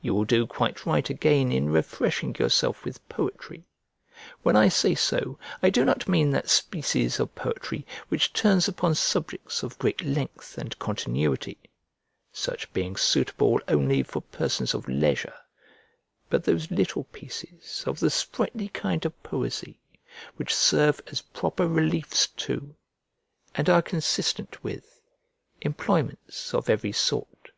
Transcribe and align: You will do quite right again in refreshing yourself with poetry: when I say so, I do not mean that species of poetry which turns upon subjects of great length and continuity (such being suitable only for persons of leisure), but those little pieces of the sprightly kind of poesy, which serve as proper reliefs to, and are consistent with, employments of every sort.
You 0.00 0.14
will 0.14 0.24
do 0.24 0.46
quite 0.46 0.86
right 0.86 1.10
again 1.10 1.52
in 1.52 1.68
refreshing 1.68 2.34
yourself 2.36 2.86
with 2.86 3.06
poetry: 3.10 3.66
when 4.42 4.56
I 4.56 4.70
say 4.70 4.94
so, 4.94 5.38
I 5.62 5.68
do 5.68 5.84
not 5.84 6.08
mean 6.08 6.30
that 6.30 6.48
species 6.48 7.20
of 7.20 7.34
poetry 7.34 7.86
which 8.08 8.32
turns 8.32 8.66
upon 8.66 8.94
subjects 8.94 9.62
of 9.62 9.78
great 9.78 10.00
length 10.02 10.56
and 10.56 10.78
continuity 10.78 11.58
(such 12.32 12.72
being 12.72 12.96
suitable 12.96 13.60
only 13.68 14.02
for 14.02 14.22
persons 14.22 14.72
of 14.72 14.88
leisure), 14.88 15.34
but 16.30 16.44
those 16.44 16.70
little 16.70 17.04
pieces 17.04 17.84
of 17.86 18.00
the 18.00 18.08
sprightly 18.08 18.68
kind 18.68 19.04
of 19.04 19.22
poesy, 19.22 19.82
which 20.36 20.54
serve 20.54 21.02
as 21.08 21.20
proper 21.20 21.68
reliefs 21.68 22.26
to, 22.28 22.74
and 23.54 23.68
are 23.68 23.82
consistent 23.82 24.64
with, 24.64 25.02
employments 25.60 26.54
of 26.54 26.70
every 26.70 26.92
sort. 26.92 27.50